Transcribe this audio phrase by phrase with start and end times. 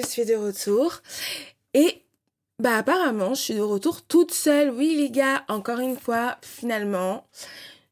[0.00, 1.00] je suis de retour.
[1.74, 2.02] Et
[2.58, 4.70] bah apparemment, je suis de retour toute seule.
[4.70, 7.26] Oui les gars, encore une fois, finalement,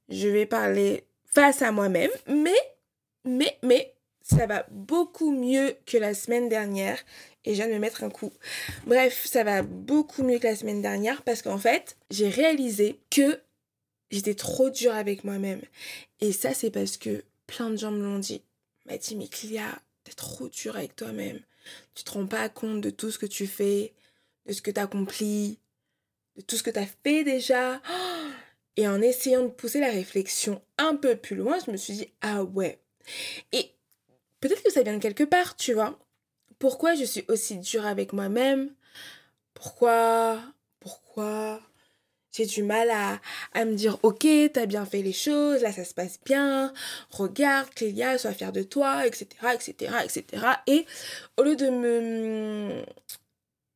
[0.08, 2.10] je vais parler face à moi-même.
[2.26, 2.60] Mais,
[3.24, 6.98] mais, mais, ça va beaucoup mieux que la semaine dernière.
[7.44, 8.32] Et je viens de me mettre un coup.
[8.86, 13.40] Bref, ça va beaucoup mieux que la semaine dernière parce qu'en fait, j'ai réalisé que
[14.10, 15.62] j'étais trop dure avec moi-même.
[16.20, 18.42] Et ça, c'est parce que plein de gens me l'ont dit.
[18.86, 21.40] M'a dit, mais Clia, t'es trop dure avec toi-même.
[21.94, 23.94] Tu te rends pas compte de tout ce que tu fais,
[24.46, 25.58] de ce que tu accomplis,
[26.36, 27.80] de tout ce que tu as fait déjà.
[28.78, 32.08] Et en essayant de pousser la réflexion un peu plus loin, je me suis dit,
[32.20, 32.78] ah ouais.
[33.52, 33.70] Et
[34.40, 35.98] peut-être que ça vient de quelque part, tu vois.
[36.58, 38.74] Pourquoi je suis aussi dure avec moi-même?
[39.54, 40.42] Pourquoi?
[40.80, 41.62] Pourquoi?
[42.36, 45.94] J'ai du mal à, me dire ok t'as bien fait les choses là ça se
[45.94, 46.72] passe bien.
[47.10, 50.86] Regarde Clélia sois fière de toi etc etc etc et
[51.38, 52.84] au lieu de me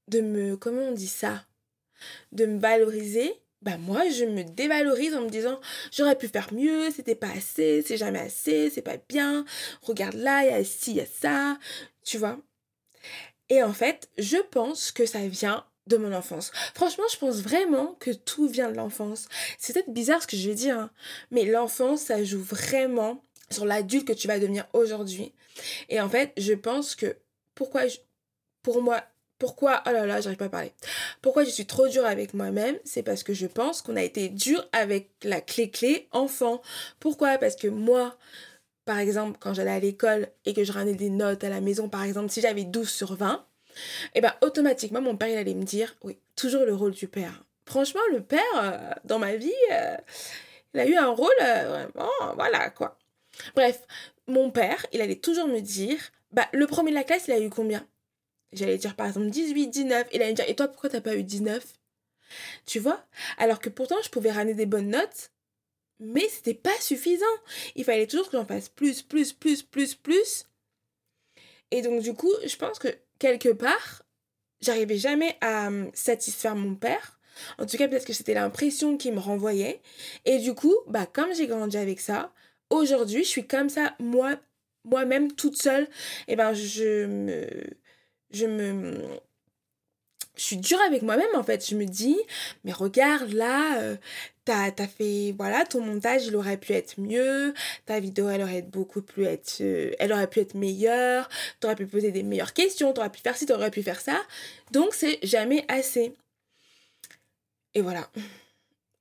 [0.08, 1.44] de me comment on dit ça?
[2.32, 5.60] De me valoriser bah moi je me dévalorise en me disant
[5.92, 9.44] j'aurais pu faire mieux c'était pas assez c'est jamais assez c'est pas bien.
[9.82, 11.58] Regarde là il y a ci il y a ça
[12.04, 12.38] tu vois.
[13.48, 16.50] Et en fait je pense que ça vient de mon enfance.
[16.74, 19.28] Franchement, je pense vraiment que tout vient de l'enfance.
[19.58, 20.90] C'est peut-être bizarre ce que je vais dire, hein,
[21.30, 25.34] mais l'enfance, ça joue vraiment sur l'adulte que tu vas devenir aujourd'hui.
[25.88, 27.16] Et en fait, je pense que
[27.54, 27.82] pourquoi,
[28.62, 29.02] pour moi,
[29.38, 30.72] pourquoi, oh là là, j'arrive pas à parler.
[31.22, 34.28] Pourquoi je suis trop dure avec moi-même, c'est parce que je pense qu'on a été
[34.28, 36.60] dur avec la clé-clé enfant.
[37.00, 37.38] Pourquoi?
[37.38, 38.16] Parce que moi,
[38.84, 41.88] par exemple, quand j'allais à l'école et que je ramenais des notes à la maison,
[41.88, 43.44] par exemple, si j'avais 12 sur 20,
[44.14, 47.44] et bien automatiquement mon père il allait me dire oui toujours le rôle du père.
[47.66, 49.96] Franchement le père euh, dans ma vie euh,
[50.74, 52.98] il a eu un rôle euh, vraiment voilà quoi.
[53.54, 53.86] Bref
[54.26, 55.98] mon père il allait toujours me dire
[56.32, 57.86] bah le premier de la classe il a eu combien?
[58.52, 61.16] J'allais dire par exemple 18 19 il allait me dire et toi pourquoi t'as pas
[61.16, 61.64] eu 19
[62.66, 63.04] tu vois?
[63.38, 65.30] Alors que pourtant je pouvais ramener des bonnes notes
[66.00, 67.26] mais c'était pas suffisant.
[67.76, 70.46] Il fallait toujours que j'en fasse plus plus plus plus plus.
[71.70, 72.88] Et donc du coup je pense que
[73.20, 74.02] quelque part,
[74.60, 77.20] j'arrivais jamais à hum, satisfaire mon père.
[77.58, 79.80] En tout cas, peut-être que c'était l'impression qu'il me renvoyait.
[80.24, 82.32] Et du coup, bah, comme j'ai grandi avec ça,
[82.70, 84.36] aujourd'hui, je suis comme ça, moi,
[84.84, 85.88] moi-même, toute seule.
[86.26, 87.46] Et ben, je me,
[88.32, 88.98] je me,
[90.36, 91.66] je suis dure avec moi-même, en fait.
[91.68, 92.18] Je me dis,
[92.64, 93.96] mais regarde, là, euh,
[94.50, 97.54] t'as as fait, voilà, ton montage, il aurait pu être mieux,
[97.86, 101.28] ta vidéo, elle aurait beaucoup plus être, euh, elle aurait pu être meilleure,
[101.60, 104.20] t'aurais pu poser des meilleures questions, t'aurais pu faire ci, t'aurais pu faire ça.
[104.72, 106.14] Donc, c'est jamais assez.
[107.74, 108.10] Et voilà.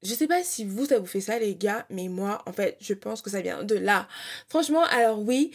[0.04, 2.78] Je sais pas si vous, ça vous fait ça, les gars, mais moi, en fait,
[2.80, 4.08] je pense que ça vient de là.
[4.48, 5.52] Franchement, alors oui,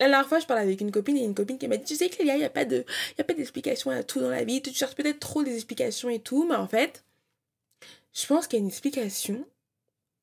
[0.00, 1.94] la dernière fois, je parlais avec une copine et une copine qui m'a dit Tu
[1.94, 4.62] sais, Clélia, il n'y a pas d'explication à tout dans la vie.
[4.62, 7.04] Tu cherches peut-être trop des explications et tout, mais en fait,
[8.14, 9.46] je pense qu'il y a une explication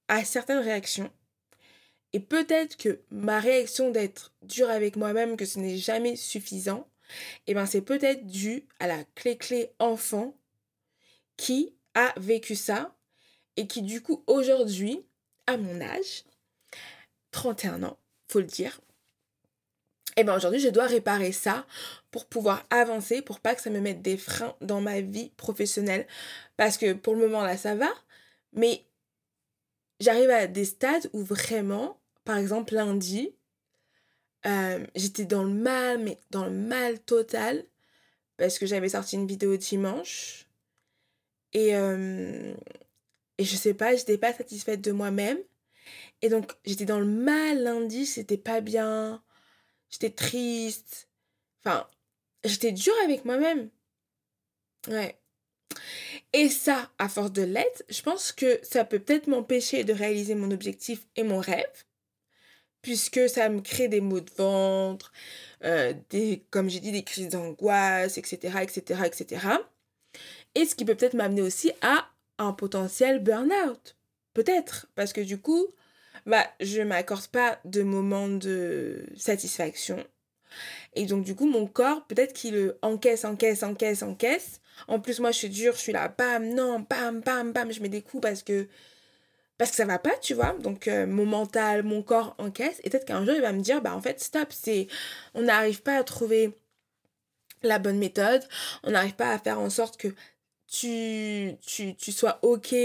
[0.08, 1.12] à certaines réactions.
[2.14, 6.88] Et peut-être que ma réaction d'être dure avec moi-même, que ce n'est jamais suffisant,
[7.46, 10.36] et eh ben c'est peut-être dû à la clé-clé enfant
[11.38, 12.98] qui a vécu ça
[13.56, 15.06] et qui du coup aujourd'hui,
[15.46, 16.26] à mon âge,
[17.32, 18.82] 31 ans, faut le dire,
[20.18, 21.68] et eh ben aujourd'hui je dois réparer ça
[22.10, 26.08] pour pouvoir avancer, pour pas que ça me mette des freins dans ma vie professionnelle.
[26.58, 27.90] Parce que pour le moment là ça va,
[28.52, 28.84] mais
[30.00, 33.36] j'arrive à des stades où vraiment, par exemple lundi,
[34.48, 37.64] euh, j'étais dans le mal, mais dans le mal total,
[38.38, 40.48] parce que j'avais sorti une vidéo dimanche.
[41.54, 42.56] Et, euh,
[43.38, 45.38] et je sais pas, j'étais pas satisfaite de moi-même.
[46.24, 49.22] Et donc j'étais dans le mal lundi, c'était pas bien
[49.90, 51.10] j'étais triste.
[51.64, 51.88] Enfin,
[52.44, 53.70] j'étais dure avec moi-même.
[54.88, 55.18] Ouais.
[56.34, 60.36] Et ça, à force de l'être, je pense que ça peut peut-être m'empêcher de réaliser
[60.36, 61.86] mon objectif et mon rêve,
[62.82, 65.12] puisque ça me crée des maux de ventre,
[65.64, 69.48] euh, des, comme j'ai dit, des crises d'angoisse, etc., etc., etc.
[70.56, 73.96] Et ce qui peut peut-être m'amener aussi à un potentiel burn-out.
[74.34, 75.68] Peut-être, parce que du coup,
[76.28, 80.06] bah, je m'accorde pas de moments de satisfaction.
[80.94, 84.62] Et donc, du coup, mon corps, peut-être qu'il encaisse, encaisse, encaisse, encaisse.
[84.88, 87.82] En plus, moi, je suis dure, je suis là, bam, non, bam, bam, bam, je
[87.82, 88.68] mets des coups parce que,
[89.58, 90.54] parce que ça va pas, tu vois.
[90.60, 92.82] Donc, euh, mon mental, mon corps encaisse.
[92.84, 94.88] Et peut-être qu'un jour, il va me dire, bah, en fait, stop, c'est,
[95.34, 96.54] on n'arrive pas à trouver
[97.64, 98.44] la bonne méthode.
[98.84, 100.10] On n'arrive pas à faire en sorte que
[100.68, 101.58] tu,
[102.12, 102.76] sois ok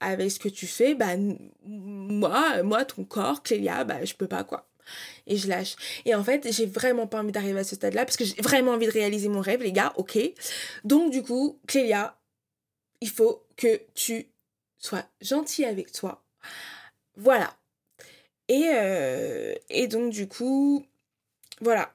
[0.00, 1.16] avec ce que tu fais, bah,
[1.64, 4.68] moi, moi, ton corps, Clélia, bah, je peux pas, quoi.
[5.26, 5.76] et je lâche.
[6.04, 8.72] Et en fait, j'ai vraiment pas envie d'arriver à ce stade-là parce que j'ai vraiment
[8.72, 10.18] envie de réaliser mon rêve, les gars, ok.
[10.84, 12.16] Donc, du coup, Clélia,
[13.00, 14.26] il faut que tu
[14.78, 16.22] sois gentil avec toi.
[17.16, 17.56] Voilà.
[18.48, 20.84] Et, euh, et donc, du coup,
[21.60, 21.92] voilà.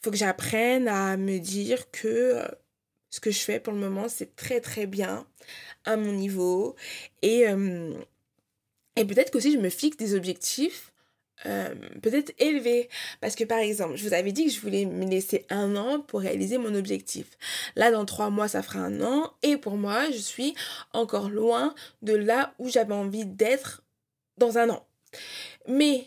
[0.00, 2.48] Il faut que j'apprenne à me dire que euh,
[3.18, 5.26] ce que je fais pour le moment, c'est très très bien
[5.84, 6.76] à mon niveau.
[7.22, 7.92] Et, euh,
[8.94, 10.92] et peut-être qu'aussi je me fixe des objectifs
[11.46, 12.88] euh, peut-être élevés.
[13.20, 15.98] Parce que par exemple, je vous avais dit que je voulais me laisser un an
[16.00, 17.26] pour réaliser mon objectif.
[17.74, 19.32] Là, dans trois mois, ça fera un an.
[19.42, 20.54] Et pour moi, je suis
[20.92, 23.82] encore loin de là où j'avais envie d'être
[24.36, 24.86] dans un an.
[25.66, 26.06] Mais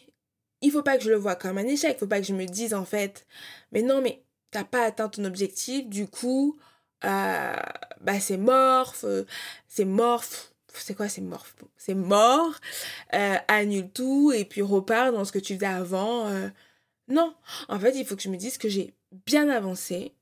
[0.61, 1.97] il faut pas que je le vois comme un échec.
[1.97, 3.25] Il faut pas que je me dise en fait,
[3.73, 5.87] mais non, mais t'as pas atteint ton objectif.
[5.87, 6.57] Du coup,
[7.05, 7.55] euh,
[8.01, 8.95] bah c'est mort,
[9.67, 10.23] c'est mort,
[10.73, 11.45] c'est quoi c'est mort
[11.77, 12.53] C'est mort,
[13.13, 16.27] euh, annule tout et puis repars dans ce que tu faisais avant.
[16.27, 16.49] Euh.
[17.07, 17.35] Non,
[17.67, 18.93] en fait, il faut que je me dise que j'ai
[19.25, 20.13] bien avancé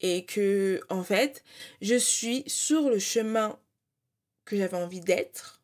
[0.00, 1.42] et que, en fait,
[1.80, 3.58] je suis sur le chemin
[4.44, 5.62] que j'avais envie d'être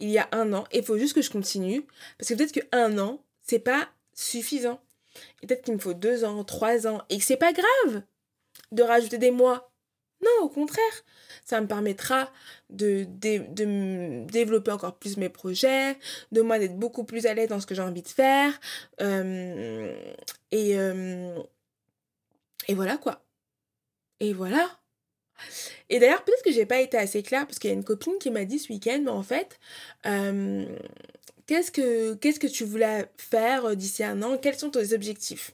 [0.00, 0.64] il y a un an.
[0.70, 1.86] Et il faut juste que je continue.
[2.18, 4.80] Parce que peut-être que un an, c'est pas suffisant.
[5.40, 7.02] Peut-être qu'il me faut deux ans, trois ans.
[7.08, 8.02] Et que c'est pas grave
[8.72, 9.70] de rajouter des mois.
[10.20, 11.04] Non, au contraire,
[11.44, 12.30] ça me permettra
[12.70, 13.06] de,
[14.26, 15.96] développer encore plus mes projets,
[16.32, 18.58] de moi d'être beaucoup plus à l'aise dans ce que j'ai envie de faire.
[19.00, 19.94] Euh,
[20.50, 21.40] et, euh,
[22.66, 23.24] et voilà quoi.
[24.20, 24.68] Et voilà.
[25.88, 28.18] Et d'ailleurs, peut-être que j'ai pas été assez claire parce qu'il y a une copine
[28.18, 29.58] qui m'a dit ce week-end, mais en fait,
[30.06, 30.66] euh,
[31.46, 34.36] qu'est-ce que qu'est-ce que tu voulais faire d'ici un an?
[34.38, 35.52] Quels sont tes objectifs?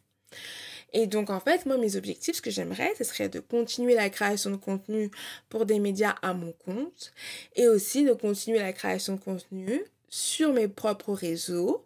[0.94, 4.08] Et donc, en fait, moi, mes objectifs, ce que j'aimerais, ce serait de continuer la
[4.10, 5.10] création de contenu
[5.48, 7.12] pour des médias à mon compte
[7.56, 11.84] et aussi de continuer la création de contenu sur mes propres réseaux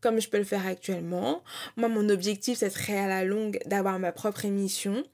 [0.00, 1.42] comme je peux le faire actuellement.
[1.76, 5.04] Moi, mon objectif, ce serait à la longue d'avoir ma propre émission,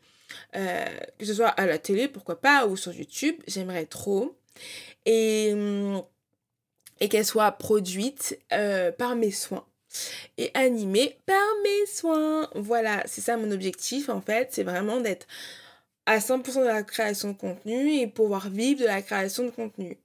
[0.55, 0.85] euh,
[1.19, 4.37] que ce soit à la télé, pourquoi pas, ou sur YouTube, j'aimerais trop.
[5.07, 5.55] Et,
[7.01, 9.65] et qu'elle soit produite euh, par mes soins
[10.39, 12.49] et animé par mes soins.
[12.55, 15.27] Voilà, c'est ça mon objectif en fait, c'est vraiment d'être
[16.07, 19.99] à 100% de la création de contenu et pouvoir vivre de la création de contenu.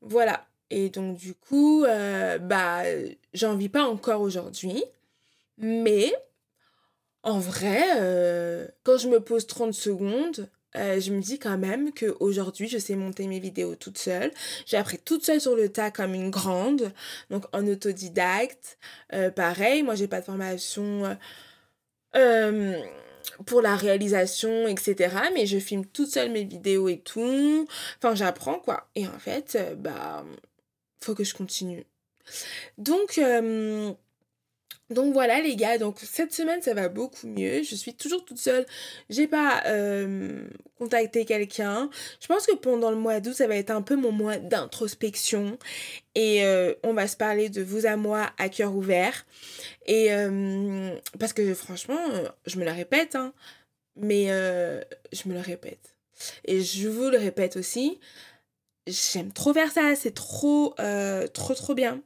[0.00, 0.46] Voilà.
[0.70, 2.82] Et donc du coup, euh, bah,
[3.34, 4.82] j'en vis pas encore aujourd'hui,
[5.58, 6.12] mais
[7.22, 11.92] en vrai, euh, quand je me pose 30 secondes, euh, je me dis quand même
[11.92, 14.30] qu'aujourd'hui, je sais monter mes vidéos toute seule.
[14.66, 16.92] J'ai appris toute seule sur le tas comme une grande,
[17.30, 18.78] donc en autodidacte.
[19.12, 21.16] Euh, pareil, moi, j'ai pas de formation
[22.16, 22.82] euh,
[23.46, 25.16] pour la réalisation, etc.
[25.34, 27.66] Mais je filme toute seule mes vidéos et tout.
[27.98, 28.88] Enfin, j'apprends, quoi.
[28.94, 30.24] Et en fait, bah,
[31.02, 31.84] faut que je continue.
[32.78, 33.20] Donc,
[34.92, 37.62] donc voilà les gars, donc cette semaine ça va beaucoup mieux.
[37.62, 38.66] Je suis toujours toute seule.
[39.08, 40.46] J'ai pas euh,
[40.78, 41.88] contacté quelqu'un.
[42.20, 45.58] Je pense que pendant le mois d'août ça va être un peu mon mois d'introspection.
[46.14, 49.26] Et euh, on va se parler de vous à moi à cœur ouvert.
[49.86, 52.00] Et euh, parce que franchement,
[52.46, 53.32] je me le répète, hein,
[53.96, 55.96] mais je me le répète.
[56.44, 57.98] Et je vous le répète aussi.
[58.86, 60.74] J'aime trop faire ça, c'est trop,
[61.32, 62.02] trop, trop bien.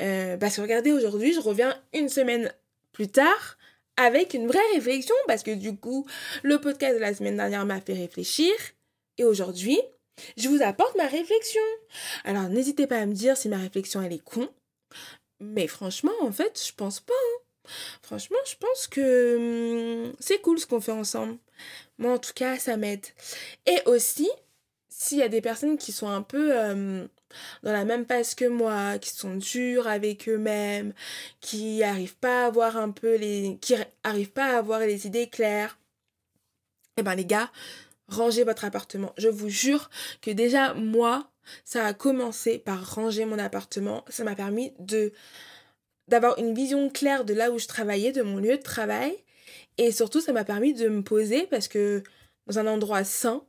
[0.00, 2.52] Euh, parce que regardez, aujourd'hui, je reviens une semaine
[2.92, 3.58] plus tard
[3.96, 6.06] avec une vraie réflexion parce que du coup,
[6.42, 8.52] le podcast de la semaine dernière m'a fait réfléchir
[9.18, 9.80] et aujourd'hui,
[10.36, 11.62] je vous apporte ma réflexion.
[12.24, 14.48] Alors, n'hésitez pas à me dire si ma réflexion elle est con,
[15.40, 17.12] mais franchement, en fait, je pense pas.
[17.12, 17.70] Hein.
[18.02, 21.36] Franchement, je pense que hum, c'est cool ce qu'on fait ensemble.
[21.98, 23.04] Moi, en tout cas, ça m'aide.
[23.66, 24.30] Et aussi,
[24.88, 27.08] s'il y a des personnes qui sont un peu hum,
[27.62, 30.92] dans la même phase que moi, qui sont durs avec eux-mêmes,
[31.40, 35.28] qui arrivent pas à avoir un peu les, qui arrivent pas à avoir les idées
[35.28, 35.78] claires,
[36.96, 37.50] eh ben les gars,
[38.08, 39.12] rangez votre appartement.
[39.16, 41.30] Je vous jure que déjà moi,
[41.64, 44.04] ça a commencé par ranger mon appartement.
[44.08, 45.12] Ça m'a permis de
[46.08, 49.14] d'avoir une vision claire de là où je travaillais, de mon lieu de travail.
[49.76, 52.02] Et surtout, ça m'a permis de me poser parce que
[52.46, 53.44] dans un endroit sain,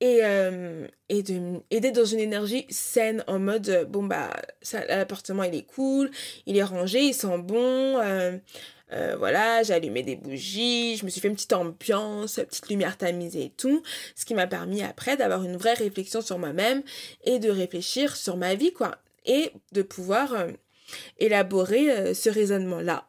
[0.00, 4.30] et, euh, et de d'être dans une énergie saine en mode euh, bon bah
[4.88, 6.10] l'appartement il est cool
[6.46, 8.38] il est rangé il sent bon euh,
[9.18, 13.44] voilà j'ai allumé des bougies je me suis fait une petite ambiance petite lumière tamisée
[13.44, 13.82] et tout
[14.16, 16.82] ce qui m'a permis après d'avoir une vraie réflexion sur moi-même
[17.24, 20.46] et de réfléchir sur ma vie quoi et de pouvoir
[21.18, 23.06] élaborer ce raisonnement là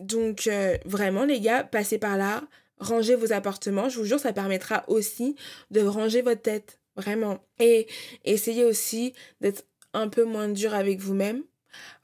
[0.00, 0.48] donc
[0.86, 2.42] vraiment les gars passez par là
[2.82, 3.88] ranger vos appartements.
[3.88, 5.36] Je vous jure, ça permettra aussi
[5.70, 7.38] de ranger votre tête, vraiment.
[7.58, 7.86] Et
[8.24, 11.42] essayez aussi d'être un peu moins dur avec vous-même.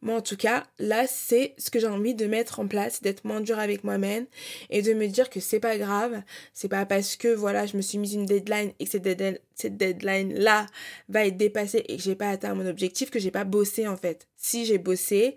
[0.01, 3.25] Moi, en tout cas, là, c'est ce que j'ai envie de mettre en place, d'être
[3.25, 4.27] moins dur avec moi-même
[4.71, 6.23] et de me dire que c'est pas grave.
[6.55, 10.67] C'est pas parce que, voilà, je me suis mise une deadline et que cette deadline-là
[11.09, 13.97] va être dépassée et que j'ai pas atteint mon objectif que j'ai pas bossé, en
[13.97, 14.27] fait.
[14.37, 15.37] Si j'ai bossé,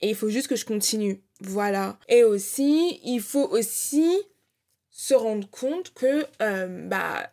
[0.00, 1.20] il faut juste que je continue.
[1.40, 1.98] Voilà.
[2.08, 4.10] Et aussi, il faut aussi
[4.96, 7.30] se rendre compte que, euh, bah,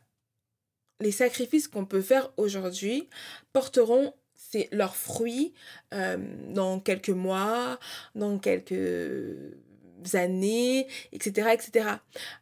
[1.00, 3.10] les sacrifices qu'on peut faire aujourd'hui
[3.54, 5.54] porteront c'est leurs fruits
[5.94, 6.18] euh,
[6.50, 7.80] dans quelques mois,
[8.16, 9.56] dans quelques
[10.14, 11.90] années, etc., etc.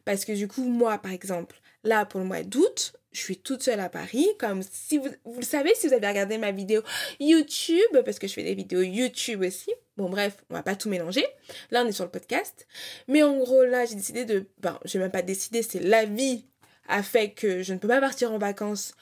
[0.04, 3.62] Parce que du coup, moi, par exemple, là, pour le mois d'août, je suis toute
[3.62, 6.82] seule à Paris, comme si vous, vous le savez, si vous avez regardé ma vidéo
[7.20, 9.70] YouTube, parce que je fais des vidéos YouTube aussi.
[9.96, 11.26] Bon, bref, on va pas tout mélanger.
[11.70, 12.66] Là, on est sur le podcast.
[13.08, 14.46] Mais en gros, là, j'ai décidé de...
[14.58, 16.46] Ben, j'ai même pas décidé, c'est la vie
[16.88, 18.94] a fait que je ne peux pas partir en vacances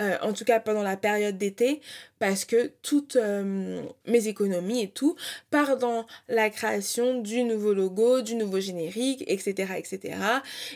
[0.00, 1.80] euh, en tout cas pendant la période d'été,
[2.18, 5.14] parce que toutes euh, mes économies et tout
[5.50, 10.16] partent dans la création du nouveau logo, du nouveau générique, etc., etc.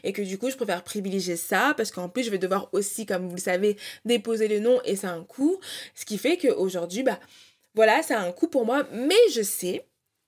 [0.05, 3.07] Et que du coup, je préfère privilégier ça, parce qu'en plus, je vais devoir aussi,
[3.07, 5.59] comme vous le savez, déposer le nom et c'est un coût.
[5.95, 7.19] Ce qui fait qu'aujourd'hui, bah,
[7.75, 9.87] voilà, c'est un coût pour moi, mais je sais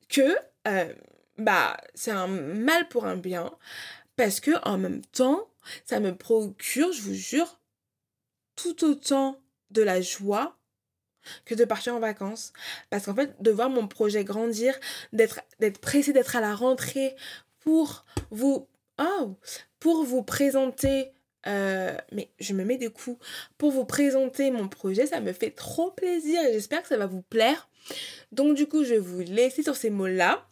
[0.09, 0.92] que, euh,
[1.38, 3.52] bah, c'est un mal pour un bien,
[4.16, 5.49] parce que en même temps,
[5.85, 7.60] ça me procure, je vous jure,
[8.62, 9.40] tout autant
[9.71, 10.57] de la joie
[11.45, 12.52] que de partir en vacances.
[12.88, 14.75] Parce qu'en fait, de voir mon projet grandir,
[15.12, 15.43] d'être,
[15.81, 17.14] pressé d'être à la rentrée
[17.61, 19.37] pour vous, oh,
[19.83, 21.12] vous présenter,
[21.47, 23.19] euh, mais je me mets des coups,
[23.59, 27.07] pour vous présenter mon projet, ça me fait trop plaisir et j'espère que ça va
[27.07, 27.69] vous plaire.
[28.33, 30.50] Donc du coup, je vais vous laisser sur ces mots-là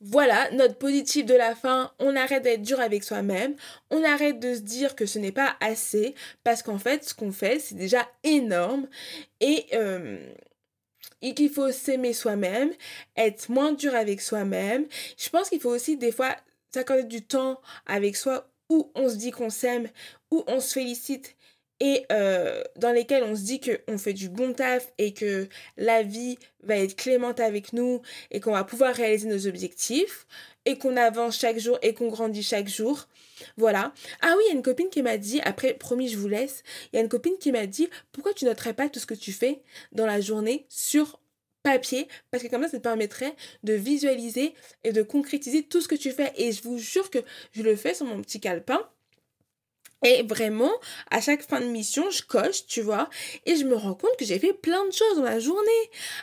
[0.00, 3.54] voilà, notre positif de la fin, on arrête d'être dur avec soi-même,
[3.90, 7.32] on arrête de se dire que ce n'est pas assez, parce qu'en fait, ce qu'on
[7.32, 8.86] fait, c'est déjà énorme,
[9.40, 10.18] et, euh,
[11.22, 12.72] et qu'il faut s'aimer soi-même,
[13.16, 14.86] être moins dur avec soi-même.
[15.16, 16.36] Je pense qu'il faut aussi des fois
[16.72, 19.88] s'accorder du temps avec soi où on se dit qu'on s'aime,
[20.30, 21.36] où on se félicite
[21.80, 26.02] et euh, dans lesquels on se dit qu'on fait du bon taf et que la
[26.02, 28.00] vie va être clémente avec nous
[28.30, 30.26] et qu'on va pouvoir réaliser nos objectifs
[30.66, 33.06] et qu'on avance chaque jour et qu'on grandit chaque jour.
[33.56, 33.92] Voilà.
[34.22, 36.62] Ah oui, il y a une copine qui m'a dit, après, promis, je vous laisse,
[36.92, 39.14] il y a une copine qui m'a dit, pourquoi tu noterais pas tout ce que
[39.14, 39.60] tu fais
[39.92, 41.20] dans la journée sur
[41.62, 42.08] papier?
[42.30, 44.54] Parce que comme ça ça te permettrait de visualiser
[44.84, 47.18] et de concrétiser tout ce que tu fais et je vous jure que
[47.52, 48.88] je le fais sur mon petit calepin
[50.04, 50.70] et vraiment,
[51.10, 53.08] à chaque fin de mission, je coche, tu vois,
[53.46, 55.62] et je me rends compte que j'ai fait plein de choses dans la journée.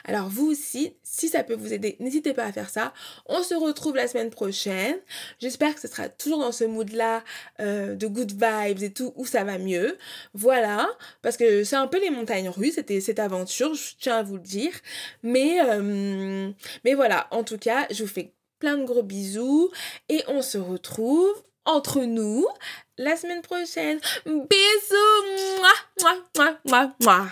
[0.05, 2.93] Alors vous aussi, si ça peut vous aider, n'hésitez pas à faire ça.
[3.25, 4.97] On se retrouve la semaine prochaine.
[5.39, 7.23] J'espère que ce sera toujours dans ce mood-là
[7.59, 9.97] euh, de good vibes et tout, où ça va mieux.
[10.35, 10.87] Voilà,
[11.23, 14.35] parce que c'est un peu les montagnes russes, c'était cette aventure, je tiens à vous
[14.35, 14.73] le dire.
[15.23, 16.51] Mais, euh,
[16.85, 19.71] mais voilà, en tout cas, je vous fais plein de gros bisous
[20.07, 21.33] et on se retrouve
[21.65, 22.47] entre nous
[22.97, 23.99] la semaine prochaine.
[24.25, 25.23] Bisous.
[26.01, 26.15] Mouah,
[26.65, 27.27] mouah, mouah.